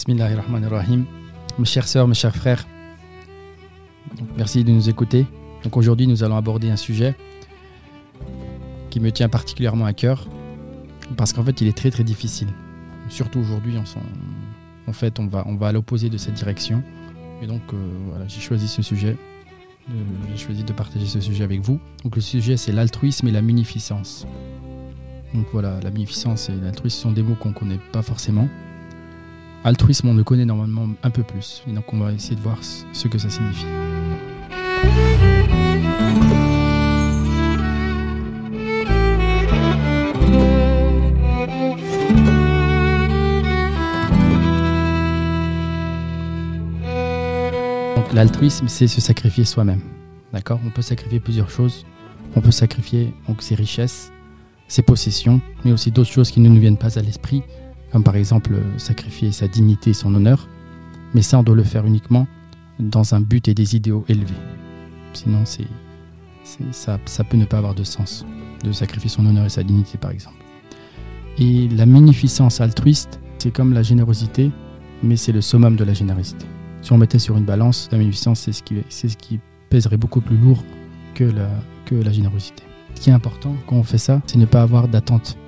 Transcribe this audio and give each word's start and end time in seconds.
Bismillahirrahmanirrahim. 0.00 1.04
Mes 1.58 1.66
chères 1.66 1.86
sœurs, 1.86 2.08
mes 2.08 2.14
chers 2.14 2.34
frères, 2.34 2.66
merci 4.34 4.64
de 4.64 4.72
nous 4.72 4.88
écouter. 4.88 5.26
Donc 5.62 5.76
aujourd'hui, 5.76 6.06
nous 6.06 6.24
allons 6.24 6.38
aborder 6.38 6.70
un 6.70 6.78
sujet 6.78 7.14
qui 8.88 8.98
me 8.98 9.12
tient 9.12 9.28
particulièrement 9.28 9.84
à 9.84 9.92
cœur 9.92 10.26
parce 11.18 11.34
qu'en 11.34 11.44
fait, 11.44 11.60
il 11.60 11.68
est 11.68 11.76
très 11.76 11.90
très 11.90 12.02
difficile. 12.02 12.48
Surtout 13.10 13.40
aujourd'hui, 13.40 13.74
en 13.76 14.92
fait, 14.94 15.20
on 15.20 15.26
va, 15.26 15.44
on 15.46 15.56
va 15.56 15.68
à 15.68 15.72
l'opposé 15.72 16.08
de 16.08 16.16
cette 16.16 16.32
direction. 16.32 16.82
Et 17.42 17.46
donc, 17.46 17.60
euh, 17.74 18.24
j'ai 18.26 18.40
choisi 18.40 18.68
ce 18.68 18.80
sujet. 18.80 19.18
J'ai 20.30 20.38
choisi 20.42 20.64
de 20.64 20.72
partager 20.72 21.04
ce 21.04 21.20
sujet 21.20 21.44
avec 21.44 21.60
vous. 21.60 21.78
Donc 22.04 22.16
le 22.16 22.22
sujet, 22.22 22.56
c'est 22.56 22.72
l'altruisme 22.72 23.28
et 23.28 23.32
la 23.32 23.42
munificence. 23.42 24.26
Donc 25.34 25.44
voilà, 25.52 25.78
la 25.82 25.90
munificence 25.90 26.48
et 26.48 26.54
l'altruisme 26.54 27.02
sont 27.02 27.12
des 27.12 27.22
mots 27.22 27.34
qu'on 27.34 27.50
ne 27.50 27.54
connaît 27.54 27.80
pas 27.92 28.00
forcément. 28.00 28.48
Altruisme, 29.62 30.08
on 30.08 30.14
le 30.14 30.24
connaît 30.24 30.46
normalement 30.46 30.88
un 31.02 31.10
peu 31.10 31.22
plus. 31.22 31.62
Et 31.68 31.72
donc, 31.72 31.92
on 31.92 31.98
va 31.98 32.12
essayer 32.12 32.34
de 32.34 32.40
voir 32.40 32.56
ce 32.62 33.08
que 33.08 33.18
ça 33.18 33.28
signifie. 33.28 33.66
Donc, 47.96 48.12
l'altruisme, 48.14 48.66
c'est 48.66 48.88
se 48.88 49.02
sacrifier 49.02 49.44
soi-même. 49.44 49.82
D'accord? 50.32 50.58
On 50.64 50.70
peut 50.70 50.80
sacrifier 50.80 51.20
plusieurs 51.20 51.50
choses. 51.50 51.84
On 52.34 52.40
peut 52.40 52.50
sacrifier 52.50 53.12
donc 53.28 53.42
ses 53.42 53.56
richesses, 53.56 54.10
ses 54.68 54.82
possessions, 54.82 55.42
mais 55.66 55.72
aussi 55.72 55.90
d'autres 55.90 56.10
choses 56.10 56.30
qui 56.30 56.40
ne 56.40 56.48
nous 56.48 56.60
viennent 56.60 56.78
pas 56.78 56.98
à 56.98 57.02
l'esprit 57.02 57.42
comme 57.92 58.04
par 58.04 58.16
exemple 58.16 58.54
euh, 58.54 58.78
sacrifier 58.78 59.32
sa 59.32 59.48
dignité 59.48 59.90
et 59.90 59.94
son 59.94 60.14
honneur, 60.14 60.48
mais 61.14 61.22
ça 61.22 61.38
on 61.38 61.42
doit 61.42 61.56
le 61.56 61.64
faire 61.64 61.86
uniquement 61.86 62.26
dans 62.78 63.14
un 63.14 63.20
but 63.20 63.48
et 63.48 63.54
des 63.54 63.76
idéaux 63.76 64.04
élevés. 64.08 64.34
Sinon 65.12 65.44
ça, 66.72 66.98
peut 67.24 67.36
ne 67.36 67.44
pas 67.44 67.58
avoir 67.58 67.74
de 67.74 67.84
sens 67.84 68.24
de 68.64 68.72
sacrifier 68.72 69.10
son 69.10 69.26
honneur 69.26 69.44
et 69.44 69.50
sa 69.50 69.62
dignité 69.62 69.98
par 69.98 70.10
exemple. 70.10 70.36
Et 71.38 71.68
la 71.68 71.86
munificence 71.86 72.60
altruiste, 72.60 73.20
c'est 73.38 73.50
comme 73.50 73.72
la 73.72 73.82
générosité, 73.82 74.50
mais 75.02 75.16
c'est 75.16 75.32
le 75.32 75.40
summum 75.40 75.76
de 75.76 75.84
la 75.84 75.94
générosité. 75.94 76.46
Si 76.82 76.92
on 76.92 76.98
mettait 76.98 77.18
sur 77.18 77.36
une 77.36 77.44
balance, 77.44 77.88
la 77.92 77.98
munificence, 77.98 78.40
c'est 78.40 78.52
ce 78.52 78.62
qui, 79.16 79.40
pèserait 79.68 79.96
beaucoup 79.96 80.20
plus 80.20 80.36
lourd 80.36 80.64
que 81.14 81.22
la, 81.22 81.48
que 81.84 81.94
la 81.94 82.10
générosité. 82.10 82.64
Ce 82.96 83.02
qui 83.02 83.10
est 83.10 83.12
important 83.12 83.54
quand 83.68 83.76
on 83.76 83.84
fait 83.84 83.98
ça, 83.98 84.20
c'est 84.26 84.36
ne 84.36 84.46
pas 84.46 84.62
avoir 84.62 84.88
d'attente 84.88 85.38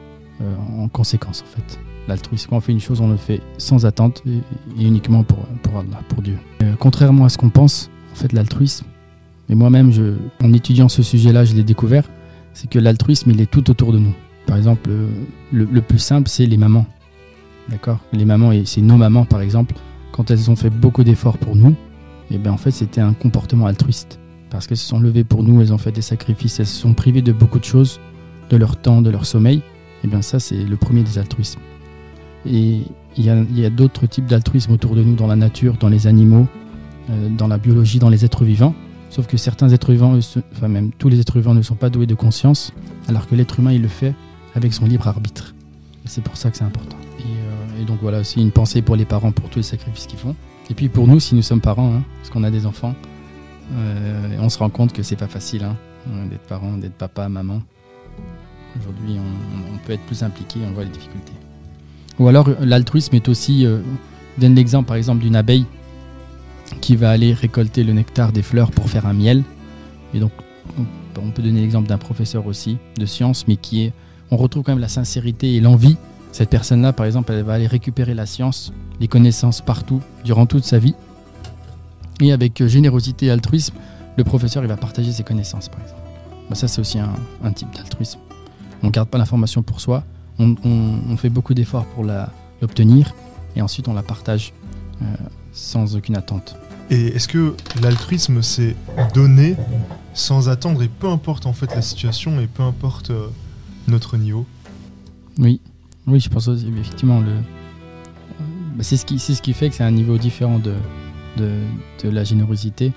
en 0.79 0.89
conséquence 0.89 1.43
en 1.43 1.57
fait. 1.57 1.79
L'altruisme, 2.09 2.49
quand 2.51 2.57
on 2.57 2.61
fait 2.61 2.73
une 2.73 2.81
chose, 2.81 3.01
on 3.01 3.09
le 3.09 3.17
fait 3.17 3.41
sans 3.59 3.87
attente 3.87 4.23
et, 4.27 4.41
uniquement 4.85 5.23
pour, 5.23 5.39
pour 5.63 5.79
Allah, 5.79 6.01
pour 6.09 6.23
Dieu. 6.23 6.37
Euh, 6.63 6.75
contrairement 6.79 7.25
à 7.25 7.29
ce 7.29 7.39
qu'on 7.39 7.51
pense, 7.51 7.91
en 8.13 8.17
fait, 8.17 8.33
l'altruisme, 8.33 8.87
et 9.49 9.55
moi-même, 9.55 9.93
en 10.43 10.53
étudiant 10.53 10.89
ce 10.89 11.03
sujet-là, 11.03 11.45
je 11.45 11.55
l'ai 11.55 11.63
découvert, 11.63 12.05
c'est 12.55 12.69
que 12.69 12.79
l'altruisme, 12.79 13.31
il 13.31 13.41
est 13.41 13.51
tout 13.51 13.71
autour 13.71 13.93
de 13.93 13.99
nous. 13.99 14.15
Par 14.47 14.57
exemple, 14.57 14.91
euh, 14.91 15.09
le, 15.53 15.81
plus 15.81 15.99
simple, 15.99 16.29
c'est 16.29 16.47
les 16.47 16.57
mamans. 16.57 16.87
D'accord? 17.69 18.01
Les 18.13 18.25
mamans, 18.25 18.51
et 18.51 18.65
c'est 18.65 18.81
nos 18.81 18.97
mamans, 18.97 19.25
par 19.25 19.41
exemple, 19.41 19.75
quand 20.11 20.31
elles 20.31 20.51
ont 20.51 20.57
fait 20.57 20.71
beaucoup 20.71 21.05
d'efforts 21.05 21.39
pour 21.39 21.55
nous, 21.55 21.71
et 22.31 22.37
eh 22.37 22.39
bien 22.39 22.53
en 22.53 22.57
fait, 22.57 22.71
c'était 22.71 23.01
un 23.01 23.13
comportement 23.13 23.67
altruiste. 23.67 24.19
Parce 24.51 24.67
qu'elles 24.67 24.79
se 24.79 24.89
sont 24.89 25.01
levées 25.01 25.25
pour 25.25 25.43
nous, 25.43 25.61
elles 25.61 25.73
ont 25.73 25.79
fait 25.79 25.93
des 25.93 26.03
sacrifices, 26.03 26.59
elles 26.61 26.67
se 26.67 26.81
sont 26.81 26.95
privées 26.95 27.23
de 27.23 27.33
beaucoup 27.33 27.59
de 27.59 27.65
choses, 27.65 28.01
de 28.51 28.57
leur 28.57 28.77
temps, 28.77 29.03
de 29.03 29.11
leur 29.11 29.27
sommeil. 29.27 29.63
Et 30.03 30.07
eh 30.07 30.09
bien 30.09 30.23
ça, 30.23 30.41
c'est 30.41 30.57
le 30.57 30.77
premier 30.77 31.05
des 31.05 31.19
altruismes. 31.19 31.61
Et 32.45 32.81
il 33.17 33.25
y 33.25 33.65
a, 33.65 33.71
d'autres 33.71 34.07
types 34.07 34.27
d'altruisme 34.27 34.73
autour 34.73 34.97
de 34.97 35.03
nous, 35.03 35.15
dans 35.15 35.29
la 35.29 35.37
nature, 35.37 35.77
dans 35.79 35.89
les 35.89 36.09
animaux, 36.09 36.49
euh, 37.11 37.29
dans 37.29 37.47
la 37.47 37.59
biologie, 37.59 38.01
dans 38.01 38.09
les 38.09 38.25
êtres 38.25 38.45
vivants. 38.45 38.75
Sauf 39.11 39.27
que 39.27 39.37
certains 39.37 39.69
êtres 39.69 39.93
vivants, 39.93 40.19
enfin 40.57 40.69
même 40.69 40.91
tous 40.93 41.09
les 41.09 41.21
êtres 41.21 41.39
vivants 41.39 41.55
ne 41.55 41.63
sont 41.63 41.75
pas 41.75 41.91
doués 41.91 42.07
de 42.07 42.15
conscience, 42.15 42.73
alors 43.09 43.29
que 43.29 43.35
l'être 43.35 43.61
humain, 43.61 43.73
il 43.73 43.83
le 43.83 43.89
fait 43.89 44.15
avec 44.55 44.73
son 44.73 44.87
libre 44.87 45.07
arbitre. 45.07 45.55
C'est 46.05 46.25
pour 46.25 46.37
ça 46.37 46.51
que 46.51 46.57
c'est 46.57 46.65
important. 46.65 46.97
Et, 47.21 47.23
euh, 47.23 47.85
donc 47.85 47.99
voilà, 48.03 48.25
c'est 48.25 48.41
une 48.41 48.51
pensée 48.51 48.83
pour 48.83 48.97
les 48.97 49.05
parents, 49.05 49.31
pour 49.31 49.51
tous 49.51 49.59
les 49.59 49.65
sacrifices 49.65 50.07
qu'ils 50.07 50.19
font. 50.19 50.35
Et 50.71 50.75
puis 50.75 50.89
pour 50.89 51.07
nous, 51.07 51.21
si 51.21 51.35
nous 51.35 51.43
sommes 51.43 51.61
parents, 51.61 51.95
hein, 51.95 52.03
parce 52.19 52.31
qu'on 52.31 52.43
a 52.43 52.51
des 52.51 52.67
enfants, 52.67 52.95
euh, 53.73 54.37
on 54.41 54.49
se 54.49 54.59
rend 54.59 54.71
compte 54.71 54.93
que 54.93 55.03
c'est 55.03 55.17
pas 55.17 55.29
facile 55.29 55.65
hein, 55.65 55.77
d'être 56.29 56.47
parent, 56.47 56.77
d'être 56.77 56.95
papa, 56.95 57.29
maman. 57.29 57.63
Aujourd'hui, 58.81 59.19
on, 59.19 59.79
peut 59.87 59.93
être 59.93 60.03
plus 60.03 60.23
impliqué, 60.23 60.61
on 60.69 60.73
voit 60.73 60.85
les 60.85 60.91
difficultés. 60.91 61.33
Ou 62.19 62.29
alors 62.29 62.49
l'altruisme 62.61 63.17
est 63.17 63.29
aussi, 63.29 63.67
euh, 63.67 63.81
donne 64.39 64.55
l'exemple 64.55 64.87
par 64.87 64.97
exemple 64.97 65.23
d'une 65.23 65.35
abeille 65.35 65.67
qui 66.81 66.95
va 66.97 67.11
aller 67.11 67.33
récolter 67.33 67.85
le 67.85 67.93
nectar 67.93 68.33
des 68.33 68.43
fleurs 68.43 68.71
pour 68.71 68.89
faire 68.89 69.07
un 69.07 69.13
miel. 69.13 69.43
Et 70.15 70.21
donc 70.21 70.31
on 71.21 71.31
peut 71.31 71.43
donner 71.43 71.61
l'exemple 71.61 71.89
d'un 71.89 71.99
professeur 71.99 72.47
aussi 72.47 72.79
de 72.97 73.07
sciences, 73.07 73.47
mais 73.49 73.57
qui 73.57 73.83
est, 73.83 73.93
on 74.31 74.37
retrouve 74.37 74.63
quand 74.63 74.73
même 74.73 74.81
la 74.81 74.89
sincérité 74.89 75.55
et 75.55 75.61
l'envie. 75.61 75.97
Cette 76.33 76.49
personne-là, 76.49 76.93
par 76.93 77.05
exemple, 77.05 77.33
elle 77.33 77.45
va 77.45 77.55
aller 77.55 77.67
récupérer 77.67 78.15
la 78.15 78.25
science, 78.25 78.73
les 79.01 79.09
connaissances 79.09 79.61
partout, 79.61 80.01
durant 80.25 80.47
toute 80.47 80.65
sa 80.65 80.79
vie. 80.79 80.95
Et 82.21 82.33
avec 82.33 82.67
générosité 82.67 83.27
et 83.27 83.31
altruisme, 83.31 83.75
le 84.17 84.25
professeur, 84.25 84.63
il 84.63 84.69
va 84.69 84.77
partager 84.77 85.13
ses 85.13 85.25
connaissances, 85.25 85.69
par 85.69 85.81
exemple. 85.83 86.01
Bah, 86.49 86.55
ça, 86.55 86.69
c'est 86.69 86.81
aussi 86.81 86.99
un 86.99 87.53
type 87.53 87.69
d'altruisme. 87.75 88.19
On 88.83 88.89
ne 88.89 88.93
garde 88.93 89.09
pas 89.09 89.19
l'information 89.19 89.63
pour 89.63 89.81
soi, 89.81 90.05
on, 90.39 91.17
fait 91.17 91.29
beaucoup 91.29 91.55
d'efforts 91.55 91.87
pour 91.87 92.05
l'obtenir 92.61 93.15
et 93.55 93.63
ensuite 93.63 93.89
on 93.89 93.95
la 93.95 94.03
partage 94.03 94.53
euh, 95.03 95.05
sans 95.53 95.97
aucune 95.97 96.17
attente. 96.17 96.57
Et 96.91 97.09
est-ce 97.09 97.29
que 97.29 97.55
l'altruisme 97.83 98.43
c'est 98.43 98.77
donner 99.15 99.57
sans 100.15 100.49
attendre 100.49 100.83
et 100.83 100.89
peu 100.89 101.09
importe 101.09 101.47
en 101.47 101.53
fait 101.53 101.75
la 101.75 101.83
situation 101.83 102.41
et 102.41 102.47
peu 102.47 102.63
importe 102.63 103.11
euh, 103.11 103.29
notre 103.89 104.17
niveau? 104.17 104.47
Oui, 105.39 105.61
oui, 106.07 106.21
je 106.21 106.29
pense 106.29 106.49
aussi, 106.49 106.69
effectivement 106.69 107.21
le. 107.21 107.33
Bah, 108.77 108.83
c'est 108.83 108.97
ce 108.97 109.07
qui 109.07 109.19
ce 109.19 109.41
qui 109.41 109.53
fait 109.53 109.69
que 109.69 109.77
c'est 109.77 109.85
un 109.85 109.91
niveau 109.91 110.19
différent 110.19 110.59
de, 110.59 110.75
de, 111.37 112.09
la 112.09 112.25
générosité. 112.25 112.93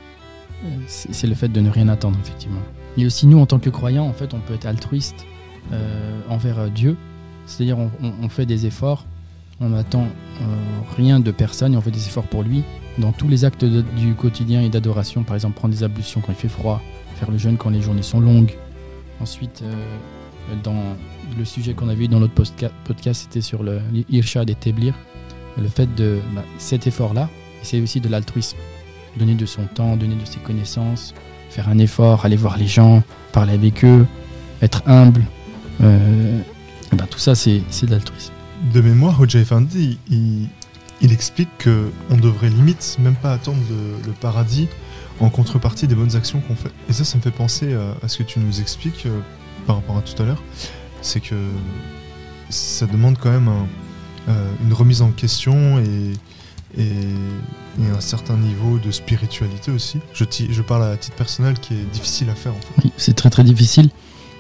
C'est 0.88 1.28
le 1.28 1.36
fait 1.36 1.50
de 1.50 1.62
ne 1.62 1.70
rien 1.70 1.90
attendre 1.90 2.18
effectivement. 2.24 2.62
Et 2.98 3.06
aussi 3.06 3.28
nous 3.28 3.40
en 3.40 3.46
tant 3.46 3.60
que 3.60 3.70
croyants 3.70 4.08
en 4.08 4.14
fait 4.14 4.34
on 4.34 4.40
peut 4.40 4.56
être 4.56 4.66
altruiste 4.66 5.26
euh, 5.74 6.22
envers 6.30 6.70
Dieu 6.70 6.96
c'est-à-dire 7.46 7.78
on, 7.78 8.30
fait 8.30 8.46
des 8.46 8.66
efforts, 8.66 9.06
on 9.60 9.70
n'attend 9.70 10.04
euh, 10.42 10.46
rien 10.98 11.20
de 11.20 11.32
personne 11.32 11.76
on 11.76 11.82
fait 11.82 11.92
des 11.92 12.08
efforts 12.08 12.26
pour 12.26 12.44
lui 12.44 12.64
dans 12.98 13.12
tous 13.12 13.28
les 13.28 13.46
actes 13.46 13.66
du 13.66 14.14
quotidien 14.16 14.62
et 14.62 14.70
d'adoration. 14.70 15.24
Par 15.24 15.36
exemple, 15.36 15.56
prendre 15.56 15.74
des 15.74 15.84
ablutions 15.84 16.22
quand 16.22 16.32
il 16.32 16.38
fait 16.38 16.48
froid, 16.48 16.82
faire 17.16 17.30
le 17.30 17.38
jeûne 17.38 17.58
quand 17.58 17.70
les 17.70 17.82
journées 17.82 18.02
sont 18.02 18.20
longues. 18.20 18.56
Ensuite, 19.22 19.64
euh, 19.64 20.56
dans 20.64 20.96
le 21.38 21.46
sujet 21.46 21.74
qu'on 21.74 21.90
avait 21.90 22.06
eu 22.06 22.08
dans 22.08 22.20
l'autre 22.20 22.34
podcast, 22.34 23.22
c'était 23.24 23.42
sur 23.42 23.64
le 23.64 23.82
irshad 24.10 24.50
et 24.50 24.56
teblir. 24.56 24.96
Le 25.58 25.68
fait 25.68 25.94
de 25.96 26.20
bah, 26.34 26.44
cet 26.58 26.88
effort-là, 26.88 27.30
c'est 27.64 27.82
aussi 27.82 28.00
de 28.00 28.10
l'altruisme. 28.10 28.58
Donner 29.18 29.36
de 29.36 29.46
son 29.46 29.66
temps, 29.66 29.96
donner 29.98 30.16
de 30.16 30.26
ses 30.26 30.40
connaissances, 30.40 31.14
faire 31.50 31.70
un 31.70 31.78
effort, 31.78 32.26
aller 32.26 32.36
voir 32.36 32.58
les 32.58 32.68
gens, 32.68 33.04
parler 33.32 33.54
avec 33.54 33.84
eux, 33.84 34.06
être 34.62 34.84
humble. 34.88 35.24
Euh, 35.82 36.40
eh 36.92 36.96
ben, 36.96 37.08
tout 37.08 37.20
ça, 37.20 37.36
c'est 37.36 37.60
de 37.60 37.92
l'altruisme. 37.92 38.32
De 38.74 38.82
mémoire, 38.82 39.20
Hoja 39.20 39.40
Effendi, 39.40 40.00
il, 40.10 40.48
il 41.02 41.12
explique 41.12 41.50
qu'on 41.64 42.18
devrait 42.18 42.50
limite 42.50 42.98
même 43.00 43.16
pas 43.16 43.34
attendre 43.34 43.60
le, 44.06 44.12
paradis 44.14 44.68
en 45.20 45.30
contrepartie 45.30 45.88
des 45.88 45.96
bonnes 45.96 46.16
actions 46.16 46.42
qu'on 46.42 46.56
fait. 46.56 46.72
Et 46.90 46.94
ça, 46.94 47.04
ça 47.04 47.18
me 47.18 47.22
fait 47.22 47.32
penser 47.32 47.76
à, 48.02 48.08
ce 48.08 48.18
que 48.18 48.24
tu 48.24 48.40
nous 48.40 48.60
expliques 48.62 49.06
euh, 49.06 49.20
par 49.68 49.78
rapport 49.78 49.98
à 49.98 50.02
tout 50.02 50.22
à 50.22 50.26
l'heure. 50.26 50.42
C'est 51.02 51.20
que 51.20 51.36
ça 52.50 52.86
demande 52.86 53.18
quand 53.18 53.32
même 53.32 53.50
euh, 54.28 54.52
une 54.64 54.74
remise 54.74 55.02
en 55.02 55.12
question 55.12 55.80
et, 55.80 56.14
et, 56.78 56.90
un 57.96 58.02
certain 58.02 58.38
niveau 58.38 58.78
de 58.80 58.92
spiritualité 58.92 59.72
aussi. 59.72 60.00
Je, 60.14 60.26
je 60.50 60.62
parle 60.62 60.84
à 60.84 60.98
titre 60.98 61.16
personnel 61.16 61.60
qui 61.60 61.74
est 61.74 61.92
difficile 61.92 62.30
à 62.30 62.36
faire. 62.36 62.54
En 62.54 62.60
fait. 62.60 62.84
Oui, 62.86 62.92
c'est 62.98 63.16
très 63.16 63.30
très 63.30 63.44
difficile. 63.44 63.90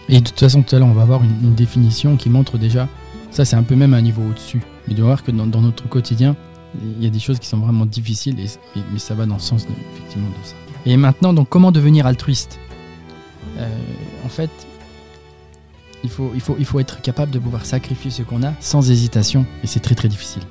Et 0.09 0.19
de 0.19 0.25
toute 0.25 0.39
façon, 0.39 0.61
tout 0.61 0.75
à 0.75 0.79
l'heure, 0.79 0.87
on 0.87 0.93
va 0.93 1.01
avoir 1.01 1.23
une, 1.23 1.55
définition 1.55 2.15
qui 2.15 2.29
montre 2.29 2.57
déjà, 2.57 2.87
ça 3.31 3.45
c'est 3.45 3.55
un 3.55 3.63
peu 3.63 3.75
même 3.75 3.93
un 3.93 4.01
niveau 4.01 4.21
au-dessus. 4.21 4.61
Mais 4.87 4.93
de 4.93 5.01
voir 5.01 5.23
que 5.23 5.31
dans, 5.31 5.45
notre 5.61 5.87
quotidien, 5.89 6.35
il 6.81 7.03
y 7.03 7.07
a 7.07 7.09
des 7.09 7.19
choses 7.19 7.39
qui 7.39 7.47
sont 7.47 7.57
vraiment 7.57 7.85
difficiles, 7.85 8.39
et, 8.39 8.47
mais 8.91 8.99
ça 8.99 9.15
va 9.15 9.25
dans 9.25 9.35
le 9.35 9.39
sens 9.39 9.65
de, 9.65 9.71
effectivement 9.93 10.29
de 10.29 10.47
ça. 10.47 10.55
Et 10.85 10.97
maintenant, 10.97 11.33
donc, 11.33 11.49
comment 11.49 11.71
devenir 11.71 12.05
altruiste? 12.05 12.59
Euh, 13.57 13.67
En 14.25 14.29
fait, 14.29 14.51
il 16.03 16.09
faut, 16.09 16.31
il, 16.35 16.41
faut, 16.41 16.55
il 16.59 16.65
faut 16.65 16.79
être 16.79 17.01
capable 17.01 17.31
de 17.31 17.39
pouvoir 17.39 17.65
sacrifier 17.65 18.11
ce 18.11 18.21
qu'on 18.21 18.43
a 18.43 18.53
sans 18.59 18.91
hésitation, 18.91 19.45
et 19.63 19.67
c'est 19.67 19.79
très 19.79 19.95
très 19.95 20.07
difficile. 20.07 20.43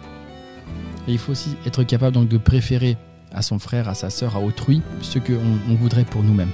Et 1.06 1.12
il 1.12 1.18
faut 1.18 1.32
aussi 1.32 1.50
être 1.66 1.84
capable 1.84 2.14
donc 2.14 2.28
de 2.28 2.38
préférer 2.38 2.96
à 3.32 3.42
son 3.42 3.58
frère, 3.58 3.88
à 3.88 3.94
sa 3.94 4.10
sœur, 4.10 4.36
à 4.36 4.40
autrui, 4.40 4.82
ce 5.00 5.18
qu'on 5.18 5.58
on 5.68 5.74
voudrait 5.74 6.04
pour 6.04 6.22
nous-mêmes. 6.22 6.50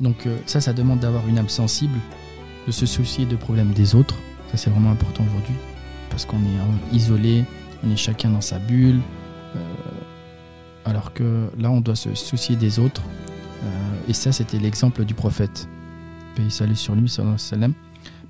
Donc 0.00 0.26
euh, 0.26 0.36
ça, 0.46 0.60
ça 0.60 0.72
demande 0.72 1.00
d'avoir 1.00 1.26
une 1.28 1.38
âme 1.38 1.48
sensible, 1.48 1.98
de 2.66 2.72
se 2.72 2.86
soucier 2.86 3.26
des 3.26 3.36
problèmes 3.36 3.72
des 3.72 3.94
autres. 3.94 4.16
Ça, 4.50 4.56
c'est 4.56 4.70
vraiment 4.70 4.90
important 4.90 5.24
aujourd'hui, 5.24 5.54
parce 6.10 6.24
qu'on 6.24 6.38
est 6.38 6.94
isolé, 6.94 7.44
on 7.84 7.90
est 7.90 7.96
chacun 7.96 8.30
dans 8.30 8.40
sa 8.40 8.58
bulle. 8.58 9.00
Euh, 9.56 9.60
alors 10.84 11.12
que 11.12 11.48
là, 11.58 11.70
on 11.70 11.80
doit 11.80 11.96
se 11.96 12.14
soucier 12.14 12.56
des 12.56 12.78
autres. 12.78 13.02
Euh, 13.62 14.08
et 14.08 14.12
ça, 14.12 14.32
c'était 14.32 14.58
l'exemple 14.58 15.04
du 15.04 15.14
prophète. 15.14 15.68
Paix 16.34 16.42
salut 16.50 16.76
sur 16.76 16.94
lui, 16.94 17.08
sallam. 17.08 17.72